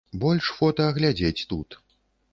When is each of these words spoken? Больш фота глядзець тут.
Больш 0.21 0.47
фота 0.61 0.87
глядзець 0.97 1.47
тут. 1.53 1.79